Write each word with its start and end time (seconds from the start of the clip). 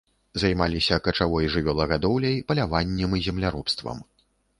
Займаліся 0.43 0.95
качавой 1.07 1.49
жывёлагадоўляй, 1.55 2.39
паляваннем 2.53 3.11
і 3.19 3.21
земляробствам. 3.27 4.03